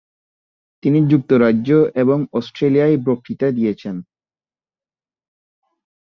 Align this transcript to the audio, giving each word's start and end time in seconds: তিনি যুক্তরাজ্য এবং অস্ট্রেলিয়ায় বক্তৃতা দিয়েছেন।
তিনি 0.83 0.99
যুক্তরাজ্য 1.07 1.69
এবং 1.95 2.17
অস্ট্রেলিয়ায় 2.33 2.97
বক্তৃতা 3.07 3.47
দিয়েছেন। 3.51 3.95